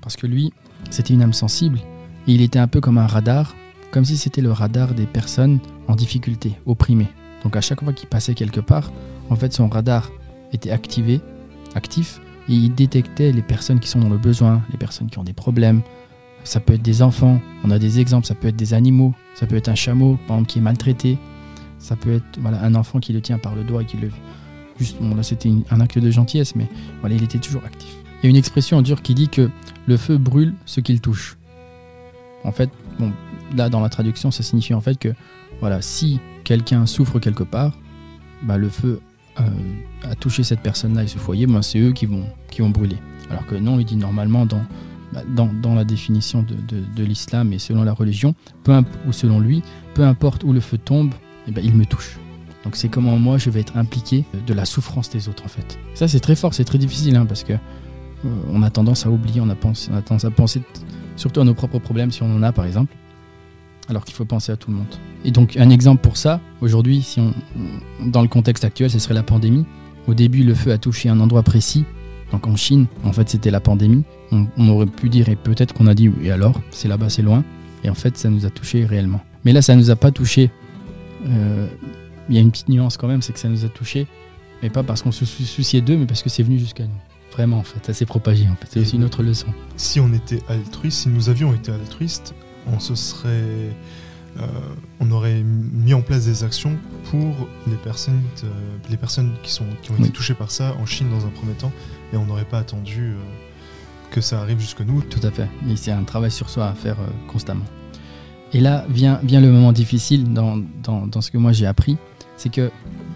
Parce 0.01 0.15
que 0.15 0.27
lui, 0.27 0.53
c'était 0.89 1.13
une 1.13 1.21
âme 1.21 1.33
sensible. 1.33 1.79
Et 2.27 2.33
il 2.33 2.41
était 2.41 2.59
un 2.59 2.67
peu 2.67 2.79
comme 2.79 2.97
un 2.97 3.07
radar, 3.07 3.55
comme 3.91 4.05
si 4.05 4.17
c'était 4.17 4.41
le 4.41 4.51
radar 4.51 4.93
des 4.93 5.05
personnes 5.05 5.59
en 5.87 5.95
difficulté, 5.95 6.57
opprimées. 6.65 7.09
Donc 7.43 7.55
à 7.55 7.61
chaque 7.61 7.83
fois 7.83 7.93
qu'il 7.93 8.09
passait 8.09 8.33
quelque 8.33 8.59
part, 8.59 8.91
en 9.29 9.35
fait, 9.35 9.53
son 9.53 9.67
radar 9.67 10.09
était 10.51 10.71
activé, 10.71 11.21
actif, 11.75 12.19
et 12.49 12.53
il 12.53 12.73
détectait 12.73 13.31
les 13.31 13.41
personnes 13.41 13.79
qui 13.79 13.87
sont 13.87 13.99
dans 13.99 14.09
le 14.09 14.17
besoin, 14.17 14.61
les 14.71 14.77
personnes 14.77 15.09
qui 15.09 15.19
ont 15.19 15.23
des 15.23 15.33
problèmes. 15.33 15.81
Ça 16.43 16.59
peut 16.59 16.73
être 16.73 16.81
des 16.81 17.01
enfants, 17.01 17.41
on 17.63 17.71
a 17.71 17.79
des 17.79 17.99
exemples, 17.99 18.27
ça 18.27 18.35
peut 18.35 18.47
être 18.47 18.55
des 18.55 18.73
animaux, 18.73 19.13
ça 19.33 19.47
peut 19.47 19.55
être 19.55 19.69
un 19.69 19.75
chameau, 19.75 20.19
par 20.27 20.37
exemple, 20.37 20.51
qui 20.51 20.59
est 20.59 20.61
maltraité, 20.61 21.17
ça 21.79 21.95
peut 21.95 22.15
être 22.15 22.39
un 22.45 22.75
enfant 22.75 22.99
qui 22.99 23.13
le 23.13 23.21
tient 23.21 23.39
par 23.39 23.55
le 23.55 23.63
doigt 23.63 23.81
et 23.81 23.85
qui 23.85 23.97
le... 23.97 24.09
Juste, 24.77 24.97
bon, 24.99 25.15
là 25.15 25.23
c'était 25.23 25.49
un 25.71 25.79
acte 25.79 25.97
de 25.97 26.11
gentillesse, 26.11 26.55
mais 26.55 26.67
voilà, 26.99 27.15
il 27.15 27.23
était 27.23 27.39
toujours 27.39 27.63
actif. 27.65 27.89
Il 28.21 28.25
y 28.25 28.27
a 28.27 28.29
une 28.29 28.35
expression 28.35 28.77
en 28.77 28.81
dur 28.81 29.01
qui 29.01 29.15
dit 29.15 29.29
que 29.29 29.49
le 29.87 29.97
feu 29.97 30.17
brûle 30.17 30.53
ce 30.65 30.81
qu'il 30.81 30.99
touche. 31.01 31.37
En 32.43 32.51
fait, 32.51 32.69
bon, 32.99 33.11
là 33.55 33.69
dans 33.69 33.81
la 33.81 33.89
traduction, 33.89 34.31
ça 34.31 34.43
signifie 34.43 34.73
en 34.73 34.81
fait 34.81 34.99
que 34.99 35.13
voilà, 35.61 35.81
si 35.81 36.19
quelqu'un 36.43 36.85
souffre 36.85 37.19
quelque 37.19 37.43
part, 37.43 37.71
bah, 38.43 38.57
le 38.57 38.69
feu 38.69 38.99
euh, 39.39 39.43
a 40.09 40.15
touché 40.15 40.43
cette 40.43 40.61
personne-là 40.61 41.03
et 41.03 41.07
ce 41.07 41.17
foyer, 41.17 41.47
bah, 41.47 41.61
c'est 41.61 41.79
eux 41.79 41.91
qui 41.91 42.05
vont, 42.05 42.25
qui 42.49 42.61
vont 42.61 42.69
brûler. 42.69 42.97
Alors 43.29 43.45
que 43.45 43.55
non, 43.55 43.79
il 43.79 43.85
dit 43.85 43.95
normalement 43.95 44.45
dans, 44.45 44.63
bah, 45.13 45.21
dans, 45.27 45.49
dans, 45.61 45.75
la 45.75 45.83
définition 45.83 46.43
de, 46.43 46.55
de, 46.95 47.03
l'islam 47.03 47.53
et 47.53 47.59
selon 47.59 47.83
la 47.83 47.93
religion, 47.93 48.35
peu 48.63 48.73
ou 49.07 49.11
selon 49.11 49.39
lui, 49.39 49.63
peu 49.93 50.03
importe 50.03 50.43
où 50.43 50.53
le 50.53 50.59
feu 50.59 50.77
tombe, 50.77 51.13
eh 51.47 51.51
ben, 51.51 51.63
il 51.63 51.75
me 51.75 51.85
touche. 51.85 52.17
Donc 52.63 52.75
c'est 52.75 52.89
comment 52.89 53.17
moi 53.17 53.37
je 53.37 53.49
vais 53.49 53.59
être 53.59 53.77
impliqué 53.77 54.25
de 54.47 54.53
la 54.53 54.65
souffrance 54.65 55.09
des 55.09 55.29
autres 55.29 55.45
en 55.45 55.47
fait. 55.47 55.77
Ça 55.93 56.07
c'est 56.07 56.19
très 56.19 56.35
fort, 56.35 56.53
c'est 56.53 56.63
très 56.63 56.79
difficile 56.79 57.15
hein, 57.15 57.25
parce 57.25 57.43
que 57.43 57.53
euh, 57.53 57.57
on 58.51 58.63
a 58.63 58.71
tendance 58.71 59.05
à 59.05 59.11
oublier, 59.11 59.39
on 59.39 59.49
a 59.49 59.55
tendance 59.55 60.25
à 60.25 60.31
penser 60.31 60.63
surtout 61.15 61.41
à 61.41 61.43
nos 61.43 61.53
propres 61.53 61.77
problèmes 61.77 62.11
si 62.11 62.23
on 62.23 62.35
en 62.35 62.41
a 62.41 62.51
par 62.51 62.65
exemple, 62.65 62.95
alors 63.89 64.05
qu'il 64.05 64.15
faut 64.15 64.25
penser 64.25 64.51
à 64.51 64.55
tout 64.55 64.71
le 64.71 64.77
monde. 64.77 64.87
Et 65.23 65.31
donc 65.31 65.57
un 65.57 65.69
exemple 65.69 66.01
pour 66.01 66.17
ça, 66.17 66.39
aujourd'hui, 66.61 67.01
si 67.01 67.19
on, 67.19 67.33
dans 68.05 68.21
le 68.21 68.27
contexte 68.27 68.63
actuel, 68.63 68.89
ce 68.89 68.99
serait 68.99 69.13
la 69.13 69.23
pandémie. 69.23 69.65
Au 70.07 70.13
début, 70.13 70.43
le 70.43 70.53
feu 70.53 70.71
a 70.71 70.77
touché 70.77 71.09
un 71.09 71.19
endroit 71.19 71.43
précis, 71.43 71.85
donc 72.31 72.47
en 72.47 72.55
Chine, 72.55 72.87
en 73.03 73.11
fait 73.11 73.29
c'était 73.29 73.51
la 73.51 73.59
pandémie. 73.59 74.03
On, 74.31 74.47
on, 74.57 74.69
aurait 74.69 74.85
pu 74.85 75.09
dire, 75.09 75.29
et 75.29 75.35
peut-être 75.35 75.73
qu'on 75.73 75.87
a 75.87 75.93
dit, 75.93 76.11
et 76.23 76.31
alors, 76.31 76.59
c'est 76.71 76.87
là-bas, 76.87 77.09
c'est 77.09 77.21
loin. 77.21 77.43
Et 77.83 77.89
en 77.89 77.93
fait, 77.93 78.17
ça 78.17 78.29
nous 78.29 78.47
a 78.47 78.49
touché 78.49 78.83
réellement. 78.83 79.21
Mais 79.43 79.53
là, 79.53 79.61
ça 79.61 79.75
nous 79.75 79.91
a 79.91 79.95
pas 79.95 80.09
touché. 80.09 80.49
Euh, 81.27 81.67
il 82.29 82.35
y 82.35 82.39
a 82.39 82.41
une 82.41 82.49
petite 82.49 82.69
nuance 82.69 82.97
quand 82.97 83.07
même, 83.07 83.21
c'est 83.21 83.33
que 83.33 83.39
ça 83.39 83.49
nous 83.49 83.63
a 83.65 83.69
touché, 83.69 84.07
mais 84.63 84.69
pas 84.69 84.81
parce 84.81 85.03
qu'on 85.03 85.11
se 85.11 85.25
souciait 85.25 85.81
d'eux, 85.81 85.95
mais 85.95 86.07
parce 86.07 86.23
que 86.23 86.29
c'est 86.29 86.43
venu 86.43 86.57
jusqu'à 86.57 86.85
nous. 86.85 86.99
Vraiment, 87.31 87.59
en 87.59 87.63
fait, 87.63 87.85
ça 87.85 87.93
s'est 87.93 88.05
propagé. 88.05 88.47
En 88.47 88.55
fait, 88.55 88.67
c'est 88.69 88.79
aussi 88.79 88.95
une 88.95 89.03
autre 89.03 89.21
leçon. 89.21 89.47
Si 89.75 89.99
on 89.99 90.11
était 90.13 90.41
altruiste, 90.47 91.03
si 91.03 91.09
nous 91.09 91.29
avions 91.29 91.53
été 91.53 91.71
altruistes, 91.71 92.33
on 92.67 92.79
se 92.79 92.95
serait, 92.95 93.29
euh, 94.39 94.41
on 94.99 95.11
aurait 95.11 95.41
mis 95.43 95.93
en 95.93 96.01
place 96.01 96.25
des 96.25 96.43
actions 96.43 96.77
pour 97.11 97.47
les 97.67 97.75
personnes, 97.77 98.21
euh, 98.43 98.47
les 98.89 98.97
personnes 98.97 99.31
qui 99.43 99.51
sont 99.51 99.65
qui 99.81 99.91
ont 99.91 99.95
été 99.95 100.03
Oui. 100.03 100.11
touchées 100.11 100.33
par 100.33 100.51
ça 100.51 100.75
en 100.81 100.85
Chine 100.85 101.09
dans 101.09 101.25
un 101.25 101.29
premier 101.29 101.53
temps, 101.53 101.71
et 102.13 102.17
on 102.17 102.25
n'aurait 102.25 102.45
pas 102.45 102.59
attendu 102.59 103.11
euh, 103.11 103.15
que 104.11 104.21
ça 104.21 104.39
arrive 104.41 104.59
jusque 104.59 104.81
nous. 104.81 105.01
Tout 105.01 105.25
à 105.25 105.31
fait. 105.31 105.47
Mais 105.65 105.75
c'est 105.75 105.91
un 105.91 106.03
travail 106.03 106.31
sur 106.31 106.49
soi 106.49 106.67
à 106.67 106.73
faire 106.73 106.97
constamment. 107.27 107.65
Et 108.53 108.59
là 108.61 108.85
vient, 108.89 109.19
vient 109.23 109.41
le 109.41 109.51
moment 109.51 109.71
difficile 109.73 110.31
dans, 110.33 110.57
dans, 110.83 111.07
dans 111.07 111.19
ce 111.21 111.29
que 111.31 111.37
moi 111.37 111.51
j'ai 111.51 111.65
appris, 111.65 111.97
c'est 112.37 112.49
que 112.51 112.71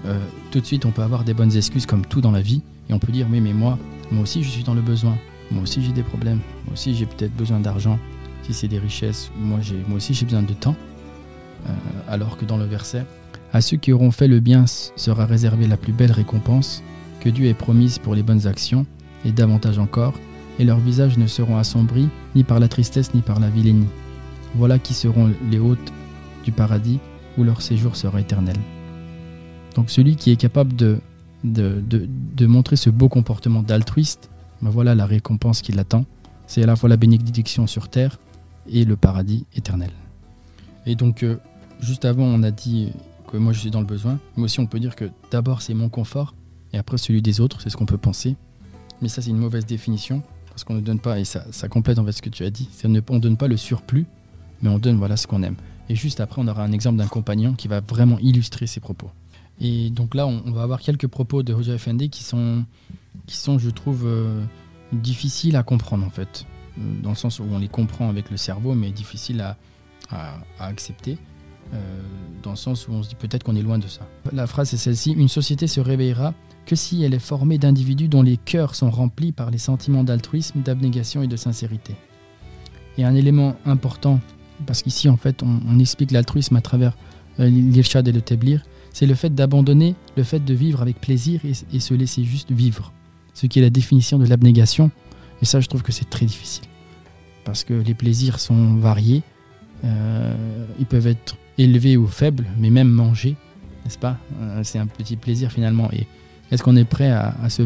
euh, 0.06 0.20
tout 0.52 0.60
de 0.60 0.66
suite 0.66 0.86
on 0.86 0.92
peut 0.92 1.04
avoir 1.04 1.24
des 1.24 1.34
bonnes 1.34 1.56
excuses 1.56 1.86
comme 1.86 2.06
tout 2.06 2.20
dans 2.22 2.32
la 2.32 2.42
vie, 2.42 2.62
et 2.90 2.94
on 2.94 3.00
peut 3.00 3.12
dire 3.12 3.28
oui 3.32 3.40
mais 3.40 3.54
moi, 3.54 3.78
moi 4.12 4.24
aussi 4.24 4.44
je 4.44 4.50
suis 4.50 4.64
dans 4.64 4.74
le 4.74 4.82
besoin, 4.82 5.18
moi 5.52 5.64
aussi 5.64 5.82
j'ai 5.84 5.94
des 5.94 6.04
problèmes, 6.04 6.40
moi 6.66 6.74
aussi 6.74 6.94
j'ai 6.96 7.06
peut-être 7.06 7.34
besoin 7.36 7.60
d'argent, 7.62 8.00
c'est 8.54 8.68
des 8.68 8.80
richesses, 8.80 9.32
moi, 9.40 9.60
j'ai, 9.62 9.84
moi 9.88 9.98
aussi 9.98 10.14
j'ai 10.14 10.26
besoin 10.26 10.44
de 10.44 10.54
temps. 10.54 10.76
Euh, 11.68 11.72
alors 12.08 12.38
que 12.38 12.46
dans 12.46 12.58
le 12.58 12.66
verset, 12.66 13.06
à 13.52 13.62
ceux 13.62 13.78
qui 13.78 13.92
auront 13.92 14.12
fait 14.12 14.28
le 14.28 14.40
bien 14.40 14.66
sera 14.68 15.26
réservée 15.26 15.68
la 15.68 15.78
plus 15.78 15.94
belle 15.94 16.12
récompense 16.12 16.84
que 17.20 17.30
Dieu 17.30 17.48
ait 17.48 17.54
promise 17.54 18.00
pour 18.00 18.16
les 18.16 18.24
bonnes 18.24 18.48
actions, 18.48 18.86
et 19.26 19.32
davantage 19.32 19.80
encore, 19.80 20.14
et 20.58 20.64
leurs 20.64 20.80
visages 20.80 21.18
ne 21.18 21.28
seront 21.28 21.58
assombris 21.58 22.08
ni 22.36 22.44
par 22.44 22.60
la 22.60 22.68
tristesse 22.68 23.14
ni 23.14 23.22
par 23.22 23.40
la 23.40 23.50
vilainie. 23.50 23.88
Voilà 24.56 24.80
qui 24.80 24.94
seront 24.94 25.32
les 25.52 25.60
hôtes 25.60 25.94
du 26.44 26.52
paradis 26.52 27.00
où 27.38 27.44
leur 27.44 27.62
séjour 27.62 27.96
sera 27.96 28.22
éternel. 28.22 28.56
Donc 29.76 29.90
celui 29.90 30.16
qui 30.16 30.32
est 30.32 30.36
capable 30.36 30.76
de, 30.76 31.00
de, 31.44 31.82
de, 31.88 32.08
de 32.36 32.46
montrer 32.46 32.76
ce 32.76 32.90
beau 32.90 33.10
comportement 33.10 33.62
d'altruiste, 33.62 34.30
ben 34.62 34.70
voilà 34.70 34.96
la 34.96 35.06
récompense 35.06 35.62
qui 35.62 35.72
l'attend. 35.72 36.06
C'est 36.48 36.64
à 36.64 36.66
la 36.66 36.76
fois 36.76 36.90
la 36.90 36.98
bénédiction 36.98 37.68
sur 37.68 37.90
terre 37.90 38.18
et 38.72 38.86
le 38.86 38.96
paradis 38.96 39.46
éternel. 39.54 39.92
Et 40.86 40.96
donc 40.96 41.24
euh, 41.24 41.38
juste 41.80 42.06
avant 42.06 42.26
on 42.26 42.44
a 42.44 42.52
dit 42.52 42.92
que 43.28 43.38
moi 43.38 43.54
je 43.54 43.60
suis 43.60 43.72
dans 43.72 43.82
le 43.82 43.86
besoin, 43.86 44.20
mais 44.38 44.44
aussi 44.44 44.60
on 44.60 44.66
peut 44.66 44.80
dire 44.80 44.96
que 44.96 45.10
d'abord 45.32 45.62
c'est 45.62 45.74
mon 45.74 45.90
confort 45.90 46.34
et 46.74 46.78
après 46.78 46.98
celui 46.98 47.22
des 47.22 47.42
autres, 47.42 47.62
c'est 47.62 47.70
ce 47.70 47.78
qu'on 47.78 47.86
peut 47.86 47.98
penser. 47.98 48.36
Mais 49.02 49.08
ça 49.08 49.22
c'est 49.22 49.30
une 49.30 49.38
mauvaise 49.38 49.66
définition 49.66 50.22
parce 50.50 50.64
qu'on 50.64 50.74
ne 50.74 50.82
donne 50.82 51.00
pas, 51.00 51.20
et 51.20 51.24
ça, 51.24 51.46
ça 51.52 51.70
complète 51.70 52.00
en 52.00 52.06
fait 52.06 52.12
ce 52.12 52.22
que 52.22 52.30
tu 52.30 52.44
as 52.44 52.50
dit, 52.50 52.68
on 52.84 52.90
ne 52.90 53.20
donne 53.20 53.38
pas 53.38 53.48
le 53.48 53.56
surplus, 53.56 54.06
mais 54.62 54.70
on 54.70 54.78
donne 54.78 54.98
voilà 54.98 55.16
ce 55.16 55.26
qu'on 55.26 55.42
aime. 55.42 55.56
Et 55.88 55.96
juste 55.96 56.20
après, 56.20 56.42
on 56.42 56.48
aura 56.48 56.64
un 56.64 56.72
exemple 56.72 56.98
d'un 56.98 57.08
compagnon 57.08 57.54
qui 57.54 57.68
va 57.68 57.80
vraiment 57.80 58.20
illustrer 58.20 58.68
ses 58.68 58.80
propos. 58.80 59.10
Et 59.62 59.90
donc 59.90 60.16
là, 60.16 60.28
on, 60.28 60.52
va 60.52 60.64
avoir 60.64 60.82
quelques 60.82 61.08
propos 61.08 61.44
de 61.44 61.54
Roger 61.54 61.78
FND 61.78 62.10
qui 62.10 62.24
sont, 62.24 62.64
qui 63.26 63.38
sont, 63.38 63.58
je 63.58 63.70
trouve, 63.70 64.04
euh, 64.06 64.44
difficiles 64.94 65.56
à 65.56 65.64
comprendre 65.64 66.06
en 66.06 66.10
fait, 66.10 66.46
dans 67.02 67.10
le 67.10 67.16
sens 67.16 67.40
où 67.40 67.46
on 67.52 67.60
les 67.60 67.68
comprend 67.68 68.10
avec 68.10 68.30
le 68.30 68.38
cerveau, 68.38 68.74
mais 68.74 68.92
difficiles 68.92 69.42
à, 69.42 69.58
accepter. 70.60 71.18
Euh, 71.72 71.78
dans 72.42 72.50
le 72.50 72.56
sens 72.56 72.88
où 72.88 72.94
on 72.94 73.04
se 73.04 73.10
dit 73.10 73.16
peut-être 73.16 73.44
qu'on 73.44 73.56
est 73.56 73.62
loin 73.62 73.78
de 73.78 73.88
ça. 73.88 74.02
La 74.34 74.48
phrase 74.48 74.74
est 74.74 74.78
celle-ci 74.78 75.12
Une 75.12 75.28
société 75.28 75.68
se 75.68 75.80
réveillera 75.80 76.34
que 76.66 76.76
si 76.76 77.04
elle 77.04 77.14
est 77.14 77.20
formée 77.20 77.60
d'individus 77.60 78.08
dont 78.08 78.24
les 78.24 78.38
cœurs 78.38 78.74
sont 78.74 78.90
remplis 78.90 79.32
par 79.32 79.52
les 79.52 79.60
sentiments 79.60 80.04
d'altruisme, 80.04 80.62
d'abnégation 80.62 81.22
et 81.22 81.28
de 81.28 81.36
sincérité. 81.36 81.94
Et 82.98 83.04
un 83.04 83.14
élément 83.14 83.56
important, 83.66 84.20
parce 84.66 84.82
qu'ici 84.82 85.10
en 85.10 85.18
fait 85.18 85.44
on, 85.44 85.78
explique 85.78 86.10
l'altruisme 86.10 86.56
à 86.56 86.62
travers 86.62 86.98
euh, 87.40 87.46
et 87.46 88.12
le 88.12 88.22
teblir, 88.22 88.66
c'est 88.92 89.06
le 89.06 89.14
fait 89.14 89.36
d'abandonner 89.36 89.96
le 90.18 90.24
fait 90.24 90.44
de 90.44 90.54
vivre 90.56 90.82
avec 90.82 91.00
plaisir 91.00 91.42
et 91.46 91.80
se 91.80 91.94
laisser 91.94 92.24
juste 92.24 92.52
vivre. 92.52 92.92
Ce 93.36 93.46
qui 93.46 93.60
est 93.60 93.62
la 93.62 93.70
définition 93.70 94.18
de 94.18 94.26
l'abnégation. 94.26 94.92
Et 95.42 95.46
ça 95.46 95.60
je 95.60 95.68
trouve 95.68 95.84
que 95.84 95.92
c'est 95.92 96.10
très 96.10 96.26
difficile. 96.26 96.69
Parce 97.50 97.64
que 97.64 97.74
les 97.74 97.96
plaisirs 97.96 98.40
sont 98.40 98.76
variés, 98.76 99.24
euh, 99.84 100.36
ils 100.78 100.86
peuvent 100.86 101.08
être 101.08 101.36
élevés 101.58 101.98
ou 101.98 102.06
faibles, 102.06 102.46
mais 102.60 102.70
même 102.70 102.90
manger, 102.90 103.36
n'est-ce 103.84 103.98
pas? 103.98 104.18
Euh, 104.40 104.62
C'est 104.64 104.78
un 104.78 104.86
petit 104.86 105.16
plaisir 105.18 105.52
finalement. 105.52 105.90
Et 105.92 106.06
est-ce 106.52 106.62
qu'on 106.62 106.76
est 106.76 106.86
prêt 106.86 107.10
à, 107.10 107.34
à 107.42 107.50
se, 107.50 107.64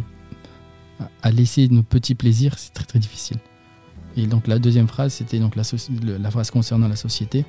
à- 1.01 1.09
à 1.21 1.31
laisser 1.31 1.67
nos 1.67 1.83
petits 1.83 2.15
plaisirs? 2.15 2.53
C'est 2.57 2.71
très 2.73 2.85
très 2.85 2.99
difficile. 2.99 3.37
Et 4.15 4.25
donc 4.25 4.47
la 4.47 4.57
deuxième 4.57 4.87
phrase, 4.87 5.11
c'était 5.15 5.39
donc 5.39 5.57
la, 5.57 5.63
la 6.17 6.31
phrase 6.31 6.49
concernant 6.49 6.87
la 6.87 6.95
société. 6.95 7.43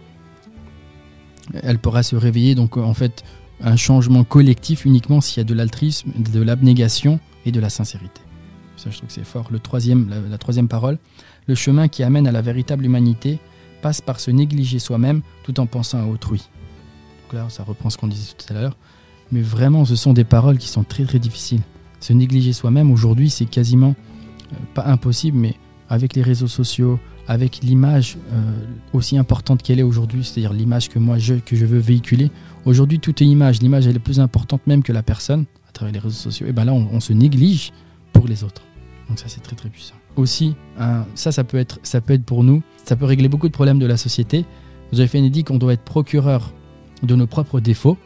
Elle 1.62 1.78
pourra 1.78 2.02
se 2.02 2.16
réveiller, 2.16 2.56
donc 2.56 2.76
en 2.76 2.94
fait, 2.94 3.22
un 3.60 3.76
changement 3.76 4.24
collectif 4.24 4.84
uniquement 4.86 5.20
s'il 5.20 5.38
y 5.38 5.40
a 5.42 5.44
de 5.44 5.54
l'altruisme, 5.54 6.10
de 6.18 6.42
l'abnégation 6.42 7.20
et 7.46 7.52
de 7.52 7.60
la 7.60 7.70
sincérité. 7.70 8.20
Ça, 8.76 8.90
je 8.90 8.96
trouve 8.96 9.06
que 9.06 9.12
c'est 9.14 9.24
fort. 9.24 9.46
Le 9.52 9.60
troisième, 9.60 10.10
la 10.28 10.36
troisième 10.38 10.66
parole, 10.66 10.98
le 11.46 11.54
chemin 11.54 11.88
qui 11.88 12.02
amène 12.02 12.26
à 12.26 12.32
la 12.32 12.42
véritable 12.42 12.84
humanité 12.84 13.38
passe 13.82 14.00
par 14.00 14.20
se 14.20 14.30
négliger 14.30 14.78
soi-même 14.78 15.20
tout 15.42 15.60
en 15.60 15.66
pensant 15.66 16.02
à 16.02 16.06
autrui. 16.06 16.48
Donc 17.24 17.34
là, 17.34 17.46
ça 17.50 17.62
reprend 17.62 17.90
ce 17.90 17.98
qu'on 17.98 18.08
disait 18.08 18.32
tout 18.36 18.52
à 18.52 18.54
l'heure. 18.54 18.76
Mais 19.30 19.42
vraiment, 19.42 19.84
ce 19.84 19.96
sont 19.96 20.12
des 20.12 20.24
paroles 20.24 20.58
qui 20.58 20.68
sont 20.68 20.84
très 20.84 21.04
très 21.04 21.18
difficiles. 21.18 21.60
Se 22.00 22.12
négliger 22.12 22.52
soi-même, 22.52 22.90
aujourd'hui, 22.90 23.30
c'est 23.30 23.46
quasiment 23.46 23.94
euh, 24.52 24.56
pas 24.74 24.84
impossible, 24.86 25.38
mais 25.38 25.54
avec 25.88 26.14
les 26.14 26.22
réseaux 26.22 26.48
sociaux, 26.48 26.98
avec 27.26 27.58
l'image 27.62 28.16
euh, 28.32 28.40
aussi 28.92 29.16
importante 29.16 29.62
qu'elle 29.62 29.80
est 29.80 29.84
aujourd'hui, 29.84 30.24
c'est-à-dire 30.24 30.52
l'image 30.52 30.88
que 30.88 30.98
moi 30.98 31.18
je, 31.18 31.34
que 31.34 31.56
je 31.56 31.64
veux 31.64 31.78
véhiculer. 31.78 32.30
Aujourd'hui, 32.64 33.00
tout 33.00 33.22
est 33.22 33.26
image. 33.26 33.60
L'image 33.60 33.86
elle 33.86 33.96
est 33.96 34.00
plus 34.00 34.20
importante 34.20 34.66
même 34.66 34.82
que 34.82 34.92
la 34.92 35.02
personne 35.02 35.44
à 35.68 35.72
travers 35.72 35.92
les 35.92 36.00
réseaux 36.00 36.14
sociaux. 36.14 36.46
Et 36.46 36.52
ben 36.52 36.64
là, 36.64 36.72
on, 36.72 36.88
on 36.92 37.00
se 37.00 37.12
néglige 37.12 37.72
pour 38.12 38.28
les 38.28 38.44
autres. 38.44 38.62
Donc 39.08 39.18
ça, 39.18 39.26
c'est 39.28 39.42
très 39.42 39.56
très 39.56 39.68
puissant. 39.68 39.94
Aussi, 40.16 40.54
un- 40.78 41.04
ça, 41.14 41.32
ça 41.32 41.44
peut 41.44 41.56
être, 41.58 41.80
ça 41.82 42.00
peut 42.00 42.12
être 42.14 42.24
pour 42.24 42.44
nous, 42.44 42.62
ça 42.84 42.96
peut 42.96 43.04
régler 43.04 43.28
beaucoup 43.28 43.48
de 43.48 43.52
problèmes 43.52 43.78
de 43.78 43.86
la 43.86 43.96
société. 43.96 44.44
Vous 44.92 45.00
avez 45.00 45.08
fait 45.08 45.18
une 45.18 45.28
dit 45.28 45.44
qu'on 45.44 45.58
doit 45.58 45.72
être 45.72 45.82
procureur 45.82 46.52
de 47.02 47.14
nos 47.16 47.26
propres 47.26 47.60
défauts 47.60 47.98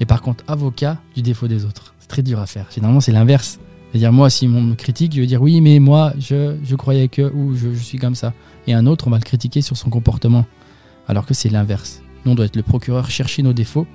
et 0.00 0.06
par 0.06 0.22
contre 0.22 0.42
avocat 0.48 0.98
du 1.14 1.22
défaut 1.22 1.48
des 1.48 1.64
autres. 1.64 1.94
C'est 1.98 2.08
très 2.08 2.22
dur 2.22 2.38
à 2.38 2.46
faire. 2.46 2.66
Généralement, 2.74 3.00
c'est 3.00 3.12
l'inverse. 3.12 3.58
C'est-à-dire, 3.90 4.12
moi, 4.12 4.30
si 4.30 4.46
on 4.46 4.60
me 4.62 4.74
critique, 4.74 5.14
je 5.14 5.20
vais 5.20 5.26
dire 5.26 5.42
oui, 5.42 5.60
mais 5.60 5.80
moi, 5.80 6.12
je, 6.18 6.56
je 6.62 6.76
croyais 6.76 7.08
que, 7.08 7.22
ou 7.34 7.56
je, 7.56 7.72
je 7.74 7.82
suis 7.82 7.98
comme 7.98 8.14
ça. 8.14 8.32
Et 8.66 8.72
un 8.72 8.86
autre, 8.86 9.08
on 9.08 9.10
va 9.10 9.18
le 9.18 9.24
critiquer 9.24 9.62
sur 9.62 9.76
son 9.76 9.90
comportement. 9.90 10.46
Alors 11.08 11.26
que 11.26 11.34
c'est 11.34 11.48
l'inverse. 11.48 12.00
Nous, 12.24 12.32
on 12.32 12.34
doit 12.36 12.44
être 12.46 12.56
le 12.56 12.62
procureur, 12.62 13.10
chercher 13.10 13.42
nos 13.42 13.52
défauts 13.52 13.86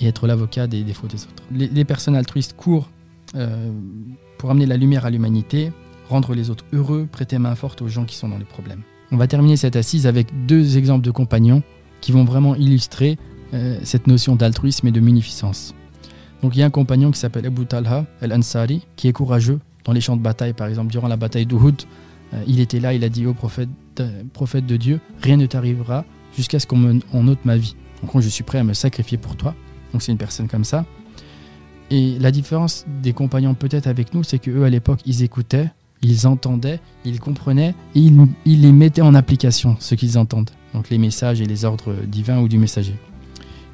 et 0.00 0.06
être 0.06 0.26
l'avocat 0.26 0.66
des 0.66 0.84
défauts 0.84 1.06
des 1.06 1.22
autres. 1.24 1.42
Les, 1.50 1.84
personnes 1.84 2.14
altruistes 2.14 2.54
courent 2.56 2.90
euh, 3.34 3.72
pour 4.36 4.50
amener 4.50 4.66
la 4.66 4.76
lumière 4.76 5.06
à 5.06 5.10
l'humanité, 5.10 5.72
rendre 6.08 6.34
les 6.34 6.50
autres 6.50 6.64
heureux, 6.72 7.06
prêter 7.10 7.38
main 7.38 7.54
forte 7.54 7.82
aux 7.82 7.88
gens 7.88 8.04
qui 8.04 8.16
sont 8.16 8.28
dans 8.28 8.38
les 8.38 8.44
problèmes. 8.44 8.82
On 9.10 9.16
va 9.16 9.26
terminer 9.26 9.56
cette 9.56 9.76
assise 9.76 10.06
avec 10.06 10.46
deux 10.46 10.76
exemples 10.76 11.04
de 11.04 11.10
compagnons 11.10 11.62
qui 12.00 12.12
vont 12.12 12.24
vraiment 12.24 12.54
illustrer 12.54 13.18
euh, 13.54 13.78
cette 13.82 14.06
notion 14.06 14.36
d'altruisme 14.36 14.86
et 14.86 14.90
de 14.90 15.00
munificence. 15.00 15.74
Donc 16.42 16.54
il 16.54 16.60
y 16.60 16.62
a 16.62 16.66
un 16.66 16.70
compagnon 16.70 17.10
qui 17.10 17.18
s'appelle 17.18 17.46
Abu 17.46 17.66
Talha 17.66 18.06
al-Ansari, 18.20 18.86
qui 18.96 19.08
est 19.08 19.12
courageux 19.12 19.60
dans 19.84 19.92
les 19.92 20.00
champs 20.00 20.16
de 20.16 20.22
bataille, 20.22 20.52
par 20.52 20.68
exemple 20.68 20.90
durant 20.90 21.08
la 21.08 21.16
bataille 21.16 21.46
d'Uhud. 21.46 21.82
Euh, 22.34 22.42
il 22.46 22.60
était 22.60 22.80
là, 22.80 22.92
il 22.92 23.04
a 23.04 23.08
dit 23.08 23.26
au 23.26 23.34
prophète, 23.34 23.70
prophète 24.32 24.66
de 24.66 24.76
Dieu, 24.76 25.00
rien 25.22 25.36
ne 25.36 25.46
t'arrivera 25.46 26.04
jusqu'à 26.36 26.60
ce 26.60 26.66
qu'on 26.66 27.28
ôte 27.28 27.44
ma 27.44 27.56
vie. 27.56 27.74
Donc 28.02 28.20
je 28.20 28.28
suis 28.28 28.44
prêt 28.44 28.58
à 28.58 28.64
me 28.64 28.74
sacrifier 28.74 29.18
pour 29.18 29.36
toi. 29.36 29.54
Donc 29.92 30.02
c'est 30.02 30.12
une 30.12 30.18
personne 30.18 30.48
comme 30.48 30.64
ça. 30.64 30.84
Et 31.90 32.18
la 32.18 32.30
différence 32.30 32.84
des 33.02 33.14
compagnons 33.14 33.54
peut-être 33.54 33.86
avec 33.86 34.12
nous, 34.12 34.22
c'est 34.22 34.38
qu'eux 34.38 34.64
à 34.64 34.70
l'époque, 34.70 35.00
ils 35.06 35.22
écoutaient, 35.22 35.70
ils 36.02 36.26
entendaient, 36.26 36.80
ils 37.04 37.20
comprenaient 37.20 37.74
et 37.94 38.00
ils, 38.00 38.26
ils 38.44 38.62
les 38.62 38.72
mettaient 38.72 39.02
en 39.02 39.14
application, 39.14 39.76
ce 39.80 39.94
qu'ils 39.94 40.18
entendent. 40.18 40.50
Donc 40.74 40.90
les 40.90 40.98
messages 40.98 41.40
et 41.40 41.46
les 41.46 41.64
ordres 41.64 41.94
divins 42.06 42.40
ou 42.40 42.48
du 42.48 42.58
messager. 42.58 42.94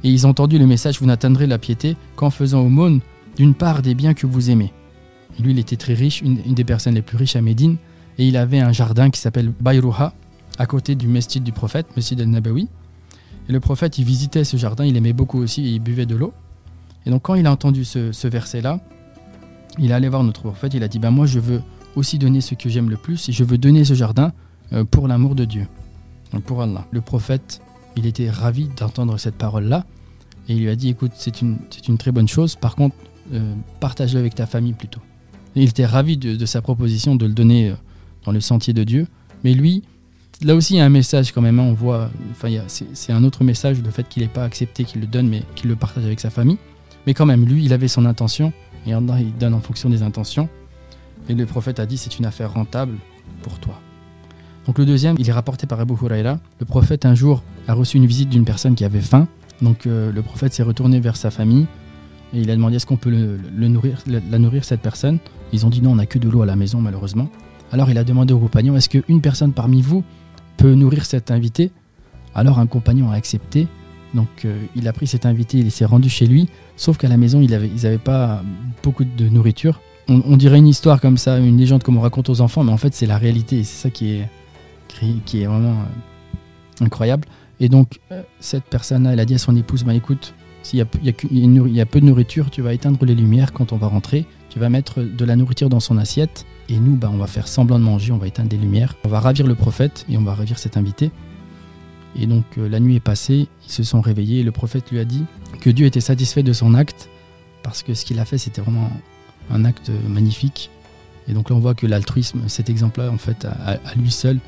Et 0.05 0.11
ils 0.11 0.27
ont 0.27 0.31
entendu 0.31 0.59
le 0.59 0.67
message 0.67 1.01
Vous 1.01 1.07
n'atteindrez 1.07 1.47
la 1.47 1.59
piété 1.59 1.97
qu'en 2.15 2.31
faisant 2.31 2.61
aumône 2.61 3.01
d'une 3.37 3.55
part 3.55 3.83
des 3.83 3.95
biens 3.95 4.15
que 4.15 4.27
vous 4.27 4.51
aimez. 4.51 4.73
lui, 5.41 5.53
il 5.53 5.59
était 5.59 5.77
très 5.77 5.95
riche, 5.95 6.21
une, 6.21 6.37
des 6.37 6.65
personnes 6.65 6.95
les 6.95 7.03
plus 7.03 7.17
riches 7.17 7.37
à 7.37 7.43
Médine, 7.43 7.77
et 8.19 8.29
il 8.29 8.37
avait 8.37 8.61
un 8.61 8.73
jardin 8.73 9.11
qui 9.11 9.19
s'appelle 9.21 9.53
Bayruha, 9.61 10.13
à 10.59 10.67
côté 10.67 10.95
du 10.95 11.09
mesjid 11.09 11.43
du 11.43 11.51
prophète, 11.51 11.87
mesjid 11.97 12.21
al-Nabawi. 12.21 12.69
Et 13.49 13.53
le 13.53 13.61
prophète, 13.61 13.99
il 13.99 14.05
visitait 14.05 14.45
ce 14.45 14.57
jardin, 14.57 14.85
il 14.85 14.97
aimait 14.97 15.13
beaucoup 15.13 15.41
aussi, 15.41 15.67
et 15.67 15.71
il 15.71 15.81
buvait 15.81 16.07
de 16.07 16.15
l'eau. 16.15 16.33
Et 17.07 17.11
donc 17.11 17.23
quand 17.23 17.35
il 17.35 17.47
a 17.47 17.51
entendu 17.51 17.85
ce, 17.85 18.29
verset-là, 18.29 18.81
il 19.79 19.91
est 19.91 19.95
allé 19.95 20.09
voir 20.09 20.23
notre 20.23 20.43
prophète, 20.43 20.75
il 20.75 20.83
a 20.85 20.89
dit, 20.89 20.99
ben 20.99 21.11
moi 21.11 21.27
je 21.27 21.41
veux 21.41 21.63
aussi 21.97 22.19
donner 22.19 22.41
ce 22.41 22.55
que 22.55 22.69
j'aime 22.69 22.91
le 22.91 22.97
plus, 22.97 23.29
et 23.29 23.33
je 23.33 23.45
veux 23.45 23.59
donner 23.59 23.85
ce 23.85 23.95
jardin 23.95 24.33
euh, 24.73 24.85
pour 24.85 25.09
l'amour 25.09 25.35
de 25.35 25.45
Dieu, 25.45 25.67
donc 26.33 26.43
pour 26.43 26.63
Allah. 26.63 26.87
Le 26.91 27.01
prophète, 27.01 27.61
il 27.97 28.07
était 28.07 28.31
ravi 28.31 28.69
d'entendre 28.77 29.19
cette 29.19 29.37
parole-là, 29.37 29.85
et 30.49 30.55
il 30.55 30.61
lui 30.61 30.69
a 30.69 30.77
dit, 30.77 30.89
écoute, 30.91 31.13
c'est 31.15 31.41
une, 31.41 31.59
une 31.89 31.99
très 31.99 32.13
bonne 32.13 32.29
chose, 32.29 32.57
par 32.57 32.77
contre, 32.77 32.97
euh, 33.33 33.55
partage-le 33.81 34.21
avec 34.21 34.35
ta 34.35 34.47
famille 34.47 34.75
plutôt. 34.75 35.01
Et 35.57 35.63
il 35.63 35.69
était 35.69 35.87
ravi 35.87 36.17
de, 36.17 36.47
sa 36.47 36.61
proposition 36.61 37.17
de 37.17 37.27
le 37.27 37.33
donner 37.33 37.71
euh, 37.71 37.75
dans 38.25 38.33
le 38.33 38.41
sentier 38.41 38.75
de 38.75 38.85
Dieu, 38.85 39.07
mais 39.45 39.55
lui, 39.55 39.83
là 40.43 40.55
aussi, 40.55 40.75
il 40.75 40.77
y 40.79 40.81
a 40.81 40.85
un 40.85 40.91
message 40.91 41.33
quand 41.33 41.41
même, 41.41 41.59
hein, 41.59 41.65
on 41.65 41.75
voit, 41.75 42.11
enfin, 42.33 42.49
c'est 42.67 43.13
un 43.13 43.25
autre 43.25 43.45
message, 43.45 43.83
le 43.83 43.91
fait 43.91 44.09
qu'il 44.09 44.23
n'ait 44.23 44.29
pas 44.29 44.45
accepté 44.45 44.85
qu'il 44.85 45.01
le 45.01 45.07
donne, 45.07 45.29
mais 45.29 45.43
qu'il 45.55 45.69
le 45.69 45.77
partage 45.77 46.05
avec 46.05 46.21
sa 46.21 46.31
famille. 46.31 46.59
Mais 47.07 47.15
quand 47.15 47.27
même, 47.27 47.47
lui, 47.47 47.65
il 47.65 47.73
avait 47.73 47.89
son 47.89 48.05
intention, 48.05 48.53
et 48.87 48.93
Allah, 48.93 49.21
il 49.21 49.35
donne 49.37 49.55
en 49.55 49.61
fonction 49.61 49.89
des 49.91 50.03
intentions. 50.03 50.49
Et 51.29 51.35
le 51.35 51.47
prophète 51.47 51.81
a 51.81 51.87
dit, 51.87 51.97
c'est 51.97 52.19
une 52.19 52.27
affaire 52.27 52.53
rentable 52.53 52.97
pour 53.43 53.59
toi. 53.59 53.81
Donc 54.67 54.79
le 54.79 54.87
deuxième, 54.87 55.17
il 55.19 55.29
est 55.29 55.33
rapporté 55.33 55.67
par 55.67 55.81
Abu 55.81 55.95
Huraira. 55.95 56.39
Le 56.59 56.67
prophète 56.67 57.05
un 57.07 57.15
jour 57.15 57.43
a 57.69 57.75
reçu 57.75 57.97
une 57.97 58.07
visite 58.07 58.29
d'une 58.29 58.45
personne 58.45 58.75
qui 58.75 58.85
avait 58.85 59.01
faim 59.01 59.29
donc 59.63 59.87
euh, 59.87 60.13
le 60.13 60.23
prophète 60.23 60.53
s'est 60.53 60.63
retourné 60.63 61.01
vers 61.01 61.17
sa 61.17 61.31
famille 61.31 61.67
et 62.33 62.41
il 62.41 62.51
a 62.51 62.57
demandé 62.57 62.77
est-ce 62.77 62.87
qu'on 62.87 62.97
peut 62.97 63.11
le, 63.11 63.69
nourrir, 63.69 63.99
la, 64.07 64.39
nourrir 64.39 64.65
cette 64.65 64.81
personne? 64.81 65.19
Ils 65.53 65.65
ont 65.67 65.71
dit 65.71 65.81
non, 65.81 65.93
on 65.93 65.97
n'a 65.97 66.07
que 66.07 66.19
de 66.19 66.29
l'eau 66.29 66.43
à 66.43 66.47
la 66.47 66.57
maison 66.57 66.81
malheureusement. 66.81 67.29
Alors 67.73 67.91
il 67.91 67.99
a 67.99 68.05
demandé 68.05 68.35
au 68.35 68.39
compagnon 68.39 68.77
est-ce 68.77 68.89
qu'une 68.89 69.21
personne 69.21 69.53
parmi 69.53 69.83
vous 69.83 70.05
peut 70.57 70.75
nourrir 70.75 71.05
cet 71.05 71.31
invité? 71.31 71.71
Alors 72.35 72.59
un 72.59 72.67
compagnon 72.67 73.11
a 73.11 73.15
accepté. 73.15 73.69
Donc 74.13 74.45
euh, 74.45 74.61
il 74.77 74.87
a 74.87 74.93
pris 74.93 75.07
cet 75.07 75.27
invité, 75.27 75.59
il 75.59 75.71
s'est 75.71 75.85
rendu 75.85 76.09
chez 76.09 76.27
lui, 76.27 76.49
sauf 76.77 76.99
qu'à 76.99 77.09
la 77.09 77.17
maison 77.17 77.41
ils 77.41 77.51
n'avaient 77.51 77.99
pas 77.99 78.43
beaucoup 78.83 79.05
de 79.05 79.29
nourriture. 79.29 79.81
On, 80.09 80.37
dirait 80.37 80.59
une 80.59 80.69
histoire 80.69 81.01
comme 81.01 81.17
ça, 81.17 81.39
une 81.39 81.57
légende 81.57 81.83
comme 81.83 81.97
on 81.97 82.03
raconte 82.03 82.29
aux 82.29 82.43
enfants, 82.43 82.63
mais 82.63 82.73
en 82.73 82.77
fait 82.77 82.93
c'est 82.93 83.07
la 83.07 83.17
réalité 83.17 83.65
c'est 83.65 83.85
ça 83.85 83.91
qui 83.91 84.17
est, 84.17 85.47
vraiment 85.47 85.71
euh, 85.71 86.85
incroyable. 86.85 87.27
Et 87.61 87.69
donc, 87.69 88.01
euh, 88.13 88.23
cette 88.41 88.65
personne-là, 88.65 89.13
elle 89.13 89.21
a 89.21 89.25
dit 89.25 89.35
à 89.35 89.39
son 89.39 89.57
épouse, 89.57 89.85
bah, 89.85 89.95
écoute, 89.95 90.35
s'il 90.63 90.79
y, 90.79 90.83
a, 90.83 91.87
peu 91.87 92.01
de 92.01 92.05
nourriture, 92.05 92.51
tu 92.51 92.63
vas 92.63 92.73
éteindre 92.73 93.05
les 93.05 93.15
lumières 93.15 93.53
quand 93.53 93.73
on 93.73 93.77
va 93.77 93.87
rentrer, 93.87 94.27
tu 94.49 94.59
vas 94.59 94.71
mettre 94.71 95.03
de 95.03 95.25
la 95.25 95.37
nourriture 95.37 95.69
dans 95.69 95.81
son 95.81 95.99
assiette, 95.99 96.47
et 96.69 96.79
nous, 96.79 96.97
bah, 96.97 97.11
on 97.13 97.19
va 97.19 97.27
faire 97.27 97.49
semblant 97.49 97.79
de 97.79 97.85
manger, 97.85 98.13
on 98.13 98.19
va 98.19 98.27
éteindre 98.27 98.51
les 98.51 98.57
lumières, 98.57 98.97
on 99.05 99.09
va 99.09 99.21
ravir 99.21 99.47
le 99.47 99.55
prophète, 99.55 100.07
et 100.09 100.17
on 100.17 100.23
va 100.23 100.35
ravir 100.35 100.59
cet 100.59 100.77
invité. 100.77 101.11
Et 102.17 102.27
donc, 102.27 102.45
euh, 102.59 102.69
la 102.69 102.81
nuit 102.81 102.97
est 102.97 103.01
passée, 103.01 103.49
ils 103.67 103.73
se 103.73 103.83
sont 103.83 104.01
réveillés, 104.01 104.41
et 104.41 104.43
le 104.43 104.53
prophète 104.53 104.91
lui 104.91 104.99
a 104.99 105.05
dit 105.05 105.25
que 105.61 105.71
Dieu 105.71 105.87
était 105.87 106.01
satisfait 106.01 106.43
de 106.43 106.53
son 106.53 106.75
acte, 106.75 107.09
parce 107.63 107.83
que 107.83 107.95
ce 107.95 108.05
qu'il 108.05 108.19
a 108.19 108.25
fait, 108.25 108.39
c'était 108.39 108.63
vraiment 108.63 108.91
un 109.51 109.65
acte 109.65 109.91
magnifique. 110.09 110.71
Et 111.29 111.33
donc 111.33 111.51
là, 111.51 111.57
on 111.57 111.61
voit 111.61 111.75
que 111.75 111.87
l'altruisme, 111.87 112.43
cet 112.49 112.69
exemple-là, 112.69 113.11
en 113.11 113.19
fait, 113.19 113.47
à, 113.47 113.79
lui 113.97 114.11
seul, 114.11 114.39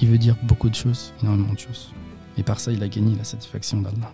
il 0.00 0.08
veut 0.08 0.18
dire 0.18 0.36
beaucoup 0.42 0.68
de 0.68 0.74
choses, 0.74 1.12
énormément 1.22 1.52
de 1.52 1.58
choses. 1.58 1.92
Et 2.38 2.42
par 2.42 2.60
ça, 2.60 2.72
il 2.72 2.82
a 2.82 2.88
gagné 2.88 3.14
la 3.16 3.24
satisfaction 3.24 3.80
d'Allah. 3.80 4.12